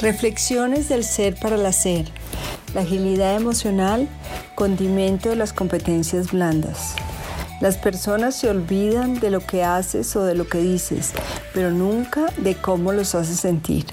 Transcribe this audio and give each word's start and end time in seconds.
Reflexiones 0.00 0.88
del 0.88 1.02
ser 1.02 1.34
para 1.34 1.56
el 1.56 1.66
hacer. 1.66 2.06
La 2.72 2.82
agilidad 2.82 3.34
emocional, 3.34 4.08
condimento 4.54 5.28
de 5.28 5.34
las 5.34 5.52
competencias 5.52 6.30
blandas. 6.30 6.94
Las 7.60 7.78
personas 7.78 8.36
se 8.36 8.48
olvidan 8.48 9.18
de 9.18 9.32
lo 9.32 9.40
que 9.40 9.64
haces 9.64 10.14
o 10.14 10.22
de 10.22 10.36
lo 10.36 10.46
que 10.46 10.58
dices, 10.58 11.14
pero 11.52 11.72
nunca 11.72 12.26
de 12.36 12.54
cómo 12.54 12.92
los 12.92 13.16
haces 13.16 13.40
sentir. 13.40 13.86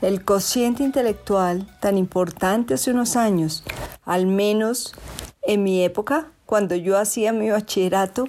El 0.00 0.24
cociente 0.24 0.84
intelectual, 0.84 1.66
tan 1.80 1.98
importante 1.98 2.74
hace 2.74 2.92
unos 2.92 3.16
años, 3.16 3.64
al 4.04 4.26
menos 4.26 4.94
en 5.42 5.64
mi 5.64 5.82
época, 5.82 6.28
cuando 6.46 6.76
yo 6.76 6.96
hacía 6.96 7.32
mi 7.32 7.50
bachillerato, 7.50 8.28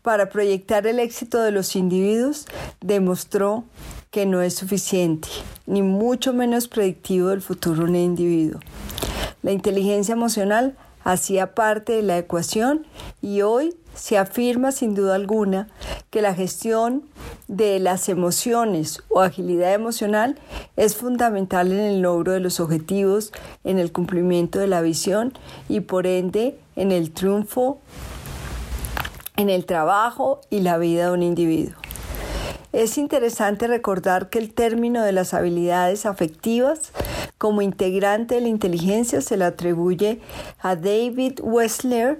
para 0.00 0.30
proyectar 0.30 0.86
el 0.86 0.98
éxito 0.98 1.42
de 1.42 1.50
los 1.50 1.76
individuos, 1.76 2.46
demostró 2.80 3.64
que 4.10 4.24
no 4.24 4.40
es 4.40 4.54
suficiente, 4.54 5.28
ni 5.66 5.82
mucho 5.82 6.32
menos 6.32 6.68
predictivo 6.68 7.28
del 7.28 7.42
futuro 7.42 7.84
de 7.84 7.90
un 7.90 7.96
individuo. 7.96 8.60
La 9.42 9.52
inteligencia 9.52 10.12
emocional 10.12 10.76
hacía 11.04 11.54
parte 11.54 11.92
de 11.92 12.02
la 12.02 12.18
ecuación 12.18 12.86
y 13.22 13.42
hoy 13.42 13.76
se 13.94 14.18
afirma 14.18 14.72
sin 14.72 14.94
duda 14.94 15.14
alguna 15.14 15.68
que 16.10 16.22
la 16.22 16.34
gestión 16.34 17.04
de 17.48 17.78
las 17.78 18.08
emociones 18.08 19.02
o 19.08 19.20
agilidad 19.20 19.74
emocional 19.74 20.38
es 20.76 20.96
fundamental 20.96 21.72
en 21.72 21.80
el 21.80 22.00
logro 22.00 22.32
de 22.32 22.40
los 22.40 22.58
objetivos, 22.60 23.32
en 23.64 23.78
el 23.78 23.92
cumplimiento 23.92 24.58
de 24.58 24.66
la 24.66 24.80
visión 24.80 25.32
y 25.68 25.80
por 25.80 26.06
ende 26.06 26.58
en 26.76 26.90
el 26.90 27.12
triunfo, 27.12 27.80
en 29.36 29.50
el 29.50 29.66
trabajo 29.66 30.40
y 30.50 30.60
la 30.60 30.78
vida 30.78 31.06
de 31.06 31.12
un 31.12 31.22
individuo. 31.22 31.83
Es 32.74 32.98
interesante 32.98 33.68
recordar 33.68 34.30
que 34.30 34.40
el 34.40 34.52
término 34.52 35.04
de 35.04 35.12
las 35.12 35.32
habilidades 35.32 36.06
afectivas 36.06 36.90
como 37.38 37.62
integrante 37.62 38.34
de 38.34 38.40
la 38.40 38.48
inteligencia 38.48 39.20
se 39.20 39.36
le 39.36 39.44
atribuye 39.44 40.20
a 40.60 40.74
David 40.74 41.38
Wessler, 41.40 42.18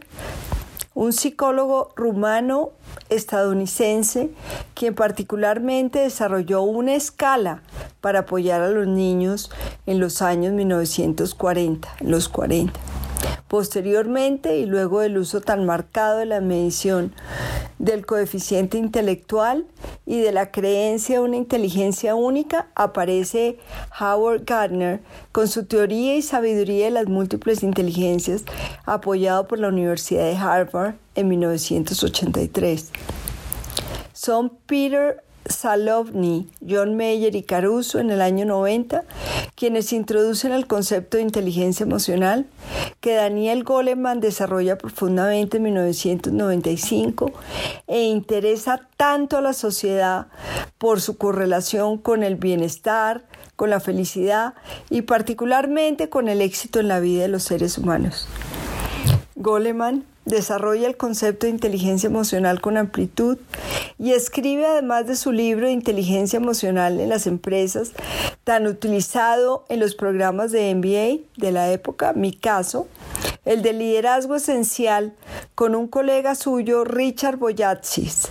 un 0.94 1.12
psicólogo 1.12 1.91
rumano 1.97 2.70
estadounidense 3.08 4.30
quien 4.75 4.94
particularmente 4.94 5.98
desarrolló 5.98 6.62
una 6.62 6.94
escala 6.94 7.64
para 8.00 8.20
apoyar 8.20 8.60
a 8.60 8.70
los 8.70 8.86
niños 8.86 9.50
en 9.86 9.98
los 9.98 10.22
años 10.22 10.52
1940, 10.52 11.97
los 12.00 12.28
40. 12.28 12.78
Posteriormente, 13.48 14.56
y 14.56 14.67
luego 14.67 15.00
del 15.00 15.19
uso 15.19 15.41
tan 15.41 15.67
marcado 15.67 16.19
de 16.19 16.27
la 16.27 16.41
medición 16.41 17.14
del 17.78 18.06
coeficiente 18.06 18.78
intelectual 18.78 19.67
y 20.06 20.20
de 20.20 20.33
la 20.33 20.50
creencia 20.50 21.17
de 21.17 21.25
una 21.25 21.37
inteligencia 21.37 22.15
única, 22.15 22.69
aparece 22.75 23.59
Howard 24.00 24.45
Gardner 24.45 25.00
con 25.33 25.48
su 25.48 25.67
teoría 25.67 26.17
y 26.17 26.22
sabiduría 26.22 26.87
de 26.87 26.91
las 26.92 27.06
múltiples 27.06 27.62
inteligencias, 27.62 28.45
apoyado 28.87 29.47
por 29.47 29.59
la 29.59 29.69
Universidad 29.69 30.25
de 30.25 30.37
Harvard 30.37 30.95
en 31.15 31.28
1983. 31.28 32.91
Son 34.12 34.50
Peter 34.67 35.22
Salovny, 35.47 36.48
John 36.67 36.97
Mayer 36.97 37.34
y 37.37 37.42
Caruso 37.42 37.98
en 37.98 38.11
el 38.11 38.23
año 38.23 38.45
90, 38.45 39.05
quienes 39.55 39.92
introducen 39.92 40.53
el 40.53 40.67
concepto 40.67 41.17
de 41.17 41.23
inteligencia 41.23 41.84
emocional, 41.84 42.47
que 43.00 43.14
Daniel 43.14 43.65
Goleman 43.65 44.20
desarrolla 44.20 44.78
profundamente 44.78 45.59
en 45.59 45.65
1995 45.65 47.33
e 47.87 48.03
interesa 48.05 48.89
tanto 48.97 49.37
a 49.37 49.41
la 49.41 49.53
sociedad 49.53 50.28
por 50.78 51.00
su 51.00 51.19
correlación 51.19 51.98
con 51.98 52.22
el 52.22 52.37
bienestar, 52.37 53.25
con 53.56 53.71
la 53.71 53.81
felicidad 53.81 54.54
y 54.91 55.03
particularmente 55.03 56.09
con 56.09 56.28
el 56.28 56.41
éxito 56.41 56.81
en 56.81 56.88
la 56.88 57.00
vida 57.00 57.22
de 57.22 57.28
los 57.28 57.44
seres 57.44 57.78
humanos. 57.78 58.27
Goleman 59.44 60.05
desarrolla 60.25 60.88
el 60.88 60.97
concepto 60.97 61.47
de 61.47 61.53
inteligencia 61.53 62.06
emocional 62.09 62.62
con 62.62 62.78
amplitud 62.78 63.38
y 63.99 64.12
escribe 64.12 64.66
además 64.66 65.06
de 65.06 65.16
su 65.16 65.32
libro 65.32 65.69
inteligencia 65.69 66.38
emocional 66.38 66.99
en 66.99 67.10
las 67.10 67.27
empresas, 67.27 67.93
tan 68.43 68.66
utilizado 68.66 69.66
en 69.69 69.81
los 69.81 69.94
programas 69.94 70.50
de 70.50 70.75
MBA 70.75 71.27
de 71.37 71.53
la 71.53 71.71
época, 71.71 72.15
mi 72.15 72.33
caso, 72.33 72.88
el 73.44 73.60
de 73.62 73.75
liderazgo 73.75 74.34
esencial 74.34 75.15
con 75.54 75.75
un 75.75 75.88
colega 75.88 76.34
suyo, 76.34 76.84
Richard 76.84 77.37
Boyatzis. 77.37 78.28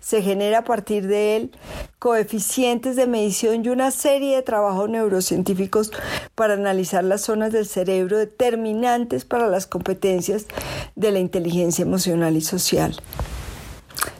Se 0.00 0.20
genera 0.20 0.58
a 0.58 0.64
partir 0.64 1.06
de 1.06 1.36
él 1.36 1.50
coeficientes 1.98 2.96
de 2.96 3.06
medición 3.06 3.64
y 3.64 3.68
una 3.68 3.90
serie 3.90 4.36
de 4.36 4.42
trabajos 4.42 4.88
neurocientíficos 4.90 5.92
para 6.34 6.54
analizar 6.54 7.04
las 7.04 7.22
zonas 7.22 7.52
del 7.52 7.66
cerebro 7.66 8.18
determinantes 8.18 9.24
para 9.24 9.48
las 9.48 9.66
competencias 9.66 10.46
de 10.94 11.10
la 11.10 11.18
inteligencia 11.18 11.82
emocional 11.82 12.36
y 12.36 12.42
social. 12.42 13.00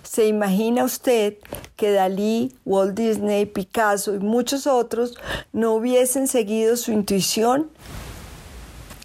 ¿Se 0.03 0.27
imagina 0.27 0.85
usted 0.85 1.37
que 1.77 1.91
Dalí, 1.91 2.57
Walt 2.65 2.95
Disney, 2.95 3.45
Picasso 3.45 4.15
y 4.15 4.19
muchos 4.19 4.67
otros 4.67 5.15
no 5.53 5.75
hubiesen 5.75 6.27
seguido 6.27 6.79
su 6.79 6.91
intuición, 6.91 7.71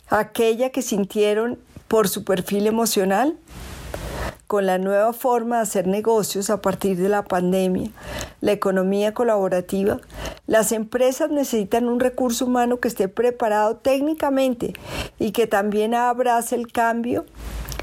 aquella 0.07 0.69
que 0.69 0.81
sintieron 0.81 1.59
por 1.89 2.07
su 2.07 2.23
perfil 2.23 2.67
emocional? 2.67 3.35
Con 4.51 4.65
la 4.65 4.77
nueva 4.77 5.13
forma 5.13 5.55
de 5.55 5.61
hacer 5.61 5.87
negocios 5.87 6.49
a 6.49 6.59
partir 6.59 6.97
de 6.97 7.07
la 7.07 7.23
pandemia, 7.23 7.89
la 8.41 8.51
economía 8.51 9.13
colaborativa, 9.13 10.01
las 10.45 10.73
empresas 10.73 11.31
necesitan 11.31 11.87
un 11.87 12.01
recurso 12.01 12.47
humano 12.47 12.81
que 12.81 12.89
esté 12.89 13.07
preparado 13.07 13.77
técnicamente 13.77 14.73
y 15.19 15.31
que 15.31 15.47
también 15.47 15.95
abrace 15.95 16.55
el 16.55 16.69
cambio, 16.69 17.25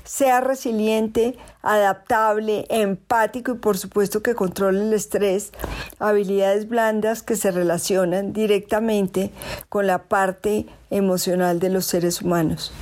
sea 0.04 0.42
resiliente, 0.42 1.38
adaptable, 1.62 2.66
empático 2.68 3.52
y 3.52 3.54
por 3.54 3.78
supuesto 3.78 4.22
que 4.22 4.34
controle 4.34 4.82
el 4.82 4.92
estrés, 4.92 5.52
habilidades 5.98 6.68
blandas 6.68 7.22
que 7.22 7.36
se 7.36 7.50
relacionan 7.50 8.34
directamente 8.34 9.30
con 9.70 9.86
la 9.86 10.02
parte 10.02 10.66
emocional 10.90 11.60
de 11.60 11.70
los 11.70 11.86
seres 11.86 12.20
humanos. 12.20 12.74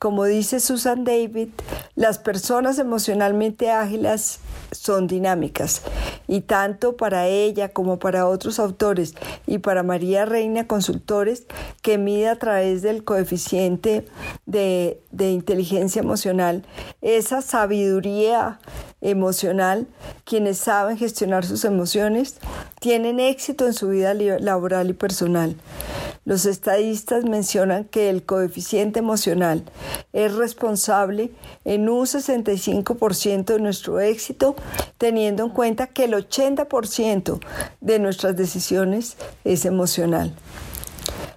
Como 0.00 0.24
dice 0.24 0.60
Susan 0.60 1.04
David, 1.04 1.50
las 1.94 2.18
personas 2.18 2.78
emocionalmente 2.78 3.70
ágiles 3.70 4.38
son 4.70 5.06
dinámicas 5.06 5.82
y 6.26 6.40
tanto 6.40 6.96
para 6.96 7.26
ella 7.26 7.68
como 7.68 7.98
para 7.98 8.26
otros 8.26 8.58
autores 8.58 9.14
y 9.46 9.58
para 9.58 9.82
María 9.82 10.24
Reina 10.24 10.66
Consultores 10.66 11.46
que 11.82 11.98
mide 11.98 12.28
a 12.28 12.38
través 12.38 12.80
del 12.80 13.04
coeficiente 13.04 14.06
de, 14.46 15.02
de 15.10 15.32
inteligencia 15.32 16.00
emocional 16.00 16.64
esa 17.02 17.42
sabiduría 17.42 18.58
emocional, 19.02 19.86
quienes 20.24 20.56
saben 20.56 20.96
gestionar 20.96 21.44
sus 21.44 21.66
emociones 21.66 22.38
tienen 22.80 23.20
éxito 23.20 23.66
en 23.66 23.74
su 23.74 23.88
vida 23.88 24.14
laboral 24.14 24.88
y 24.88 24.94
personal. 24.94 25.56
Los 26.30 26.46
estadistas 26.46 27.24
mencionan 27.24 27.86
que 27.86 28.08
el 28.08 28.22
coeficiente 28.22 29.00
emocional 29.00 29.64
es 30.12 30.32
responsable 30.32 31.32
en 31.64 31.88
un 31.88 32.06
65% 32.06 33.46
de 33.46 33.58
nuestro 33.58 33.98
éxito, 33.98 34.54
teniendo 34.96 35.42
en 35.42 35.50
cuenta 35.50 35.88
que 35.88 36.04
el 36.04 36.12
80% 36.12 37.40
de 37.80 37.98
nuestras 37.98 38.36
decisiones 38.36 39.16
es 39.42 39.64
emocional. 39.64 40.32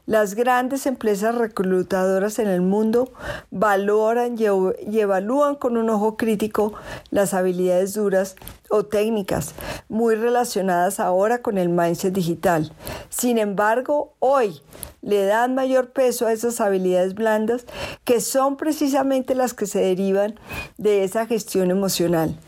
Las 0.06 0.36
grandes 0.36 0.86
empresas 0.86 1.34
reclutadoras 1.34 2.38
en 2.38 2.50
el 2.50 2.60
mundo 2.60 3.14
valoran 3.52 4.36
y 4.38 5.00
evalúan 5.00 5.56
con 5.56 5.78
un 5.78 5.90
ojo 5.90 6.18
crítico 6.18 6.74
las 7.10 7.34
habilidades 7.34 7.94
duras 7.94 8.36
o 8.70 8.84
técnicas 8.84 9.56
muy 9.88 10.16
relacionadas 10.16 11.00
ahora 11.00 11.42
con 11.42 11.58
el 11.58 11.70
mindset 11.70 12.14
digital. 12.14 12.74
Sin 13.08 13.38
embargo, 13.38 14.14
hoy 14.20 14.62
le 15.04 15.26
dan 15.26 15.54
mayor 15.54 15.92
peso 15.92 16.26
a 16.26 16.34
esas 16.34 16.60
habilidades 16.62 17.14
blandas 17.14 17.66
que 18.06 18.22
son 18.22 18.58
precisamente 18.58 19.36
las 19.36 19.54
que 19.54 19.68
se 19.68 19.80
derivan 19.80 20.40
de 20.78 21.04
esa 21.04 21.28
gestión 21.28 21.70
emocional. 21.70 22.40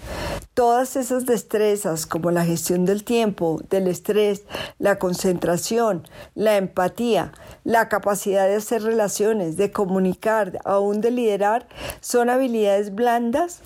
Todas 0.54 0.96
esas 0.96 1.26
destrezas 1.26 2.06
como 2.06 2.32
la 2.32 2.46
gestión 2.46 2.86
del 2.86 3.04
tiempo, 3.04 3.60
del 3.70 3.88
estrés, 3.88 4.44
la 4.80 4.98
concentración, 4.98 6.08
la 6.34 6.56
empatía, 6.56 7.34
la 7.66 7.90
capacidad 7.90 8.48
de 8.48 8.56
hacer 8.56 8.84
relaciones, 8.84 9.58
de 9.58 9.72
comunicar, 9.72 10.60
aún 10.64 11.02
de 11.02 11.12
liderar, 11.12 11.68
son 12.00 12.30
habilidades 12.30 12.96
blandas, 12.96 13.62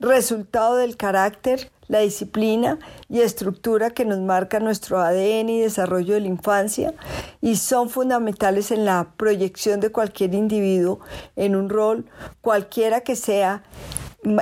resultado 0.00 0.76
del 0.76 0.96
carácter, 0.96 1.70
la 1.88 2.00
disciplina 2.00 2.78
y 3.08 3.20
estructura 3.20 3.90
que 3.90 4.04
nos 4.04 4.20
marca 4.20 4.60
nuestro 4.60 5.00
ADN 5.00 5.48
y 5.48 5.60
desarrollo 5.60 6.14
de 6.14 6.20
la 6.20 6.26
infancia 6.26 6.94
y 7.40 7.56
son 7.56 7.88
fundamentales 7.88 8.70
en 8.70 8.84
la 8.84 9.12
proyección 9.16 9.80
de 9.80 9.90
cualquier 9.90 10.34
individuo 10.34 11.00
en 11.34 11.56
un 11.56 11.68
rol, 11.68 12.04
cualquiera 12.40 13.00
que 13.00 13.16
sea, 13.16 13.62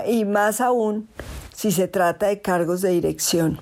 y 0.07 0.25
más 0.25 0.61
aún 0.61 1.09
si 1.55 1.71
se 1.71 1.89
trata 1.89 2.27
de 2.27 2.43
cargos 2.43 2.83
de 2.83 2.91
dirección. 2.91 3.61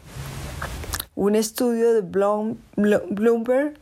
Un 1.14 1.36
estudio 1.36 1.92
de 1.92 2.00
Bloomberg 2.00 3.74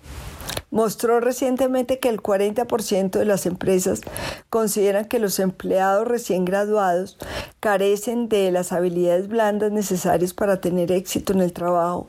mostró 0.73 1.21
recientemente 1.21 2.01
que 2.01 2.09
el 2.09 2.21
40% 2.21 3.11
de 3.11 3.25
las 3.27 3.45
empresas 3.47 4.01
consideran 4.49 5.05
que 5.05 5.21
los 5.21 5.39
empleados 5.39 6.09
recién 6.09 6.45
graduados 6.47 7.19
carecen 7.61 8.29
de 8.29 8.51
las 8.51 8.73
habilidades 8.73 9.29
blandas 9.29 9.71
necesarias 9.71 10.33
para 10.33 10.61
tener 10.61 10.91
éxito 10.91 11.35
en 11.35 11.43
el 11.43 11.53
trabajo, 11.53 12.09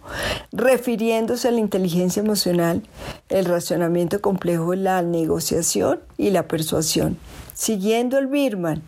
refiriéndose 0.53 1.49
a 1.49 1.51
la 1.51 1.59
inteligencia 1.59 2.21
emocional, 2.21 2.81
el 3.27 3.45
racionamiento 3.45 4.21
complejo, 4.21 4.73
la 4.75 5.01
negociación 5.01 5.99
y 6.17 6.31
la 6.31 6.47
persuasión. 6.47 7.17
Siguiendo 7.53 8.17
el 8.17 8.27
Birman, 8.27 8.81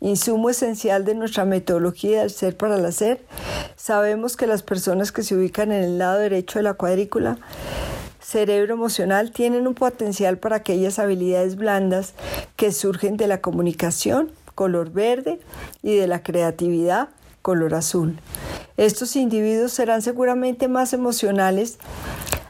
insumo 0.00 0.50
esencial 0.50 1.06
de 1.06 1.14
nuestra 1.14 1.46
metodología 1.46 2.20
del 2.20 2.30
ser 2.30 2.58
para 2.58 2.76
el 2.76 2.84
hacer, 2.84 3.24
sabemos 3.74 4.36
que 4.36 4.46
las 4.46 4.62
personas 4.62 5.12
que 5.12 5.22
se 5.22 5.34
ubican 5.34 5.72
en 5.72 5.82
el 5.82 5.98
lado 5.98 6.18
derecho 6.18 6.58
de 6.58 6.64
la 6.64 6.74
cuadrícula 6.74 7.38
cerebro 8.24 8.74
emocional 8.74 9.32
tienen 9.32 9.66
un 9.66 9.74
potencial 9.74 10.38
para 10.38 10.56
aquellas 10.56 10.98
habilidades 10.98 11.56
blandas 11.56 12.14
que 12.56 12.72
surgen 12.72 13.16
de 13.16 13.28
la 13.28 13.40
comunicación, 13.40 14.32
color 14.54 14.90
verde, 14.90 15.40
y 15.82 15.94
de 15.96 16.06
la 16.06 16.22
creatividad, 16.22 17.10
color 17.42 17.74
azul. 17.74 18.18
Estos 18.78 19.14
individuos 19.14 19.72
serán 19.72 20.00
seguramente 20.00 20.68
más 20.68 20.94
emocionales 20.94 21.78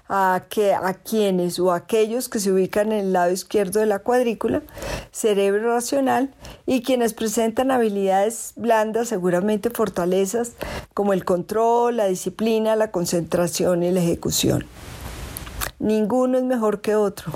a, 0.08 0.44
que, 0.48 0.74
a 0.74 0.94
quienes 0.94 1.58
o 1.58 1.72
aquellos 1.72 2.28
que 2.28 2.38
se 2.38 2.52
ubican 2.52 2.92
en 2.92 3.06
el 3.06 3.12
lado 3.12 3.32
izquierdo 3.32 3.80
de 3.80 3.86
la 3.86 3.98
cuadrícula, 3.98 4.62
cerebro 5.10 5.74
racional, 5.74 6.32
y 6.66 6.82
quienes 6.82 7.14
presentan 7.14 7.72
habilidades 7.72 8.52
blandas, 8.54 9.08
seguramente 9.08 9.70
fortalezas 9.70 10.52
como 10.94 11.12
el 11.12 11.24
control, 11.24 11.96
la 11.96 12.06
disciplina, 12.06 12.76
la 12.76 12.92
concentración 12.92 13.82
y 13.82 13.90
la 13.90 14.00
ejecución. 14.00 14.66
Ninguno 15.84 16.38
es 16.38 16.44
mejor 16.44 16.80
que 16.80 16.96
otro. 16.96 17.30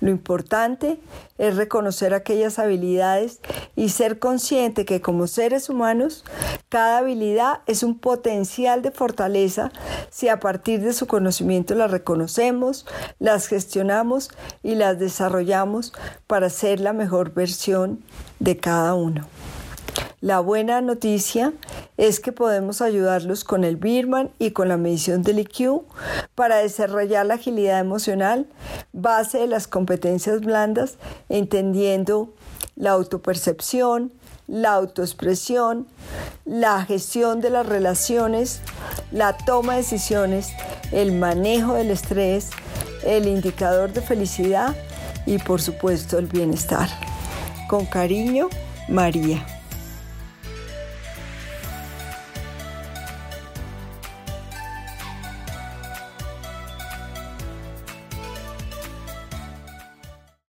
Lo 0.00 0.08
importante 0.08 0.98
es 1.36 1.56
reconocer 1.56 2.14
aquellas 2.14 2.58
habilidades 2.58 3.40
y 3.76 3.90
ser 3.90 4.18
consciente 4.18 4.86
que 4.86 5.02
como 5.02 5.26
seres 5.26 5.68
humanos, 5.68 6.24
cada 6.70 6.96
habilidad 6.96 7.60
es 7.66 7.82
un 7.82 7.98
potencial 7.98 8.80
de 8.80 8.90
fortaleza 8.90 9.70
si 10.08 10.28
a 10.28 10.40
partir 10.40 10.80
de 10.80 10.94
su 10.94 11.06
conocimiento 11.06 11.74
las 11.74 11.90
reconocemos, 11.90 12.86
las 13.18 13.48
gestionamos 13.48 14.30
y 14.62 14.76
las 14.76 14.98
desarrollamos 14.98 15.92
para 16.26 16.48
ser 16.48 16.80
la 16.80 16.94
mejor 16.94 17.34
versión 17.34 18.02
de 18.38 18.56
cada 18.56 18.94
uno. 18.94 19.26
La 20.22 20.40
buena 20.40 20.80
noticia 20.82 21.52
es 21.96 22.20
que 22.20 22.32
podemos 22.32 22.80
ayudarlos 22.82 23.42
con 23.42 23.64
el 23.64 23.76
Birman 23.76 24.30
y 24.38 24.50
con 24.50 24.68
la 24.68 24.76
medición 24.76 25.22
del 25.22 25.38
IQ 25.38 25.82
para 26.34 26.56
desarrollar 26.56 27.26
la 27.26 27.34
agilidad 27.34 27.80
emocional, 27.80 28.46
base 28.92 29.38
de 29.38 29.46
las 29.46 29.66
competencias 29.66 30.40
blandas, 30.40 30.96
entendiendo 31.28 32.32
la 32.76 32.92
autopercepción, 32.92 34.12
la 34.46 34.72
autoexpresión, 34.72 35.86
la 36.44 36.84
gestión 36.84 37.40
de 37.40 37.50
las 37.50 37.66
relaciones, 37.66 38.60
la 39.12 39.36
toma 39.36 39.74
de 39.74 39.82
decisiones, 39.82 40.48
el 40.92 41.12
manejo 41.12 41.74
del 41.74 41.90
estrés, 41.90 42.50
el 43.04 43.28
indicador 43.28 43.92
de 43.92 44.00
felicidad 44.00 44.74
y 45.26 45.38
por 45.38 45.60
supuesto 45.60 46.18
el 46.18 46.26
bienestar. 46.26 46.88
Con 47.68 47.86
cariño, 47.86 48.48
María. 48.88 49.59